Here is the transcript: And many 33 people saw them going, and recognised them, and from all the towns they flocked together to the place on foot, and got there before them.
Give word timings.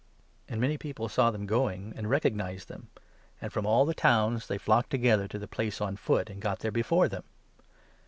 And 0.49 0.59
many 0.59 0.77
33 0.77 0.77
people 0.89 1.09
saw 1.09 1.29
them 1.29 1.45
going, 1.45 1.93
and 1.95 2.09
recognised 2.09 2.67
them, 2.69 2.89
and 3.39 3.53
from 3.53 3.67
all 3.67 3.85
the 3.85 3.93
towns 3.93 4.47
they 4.47 4.57
flocked 4.57 4.89
together 4.89 5.27
to 5.27 5.37
the 5.37 5.47
place 5.47 5.79
on 5.79 5.95
foot, 5.95 6.27
and 6.27 6.41
got 6.41 6.57
there 6.57 6.71
before 6.71 7.07
them. 7.07 7.23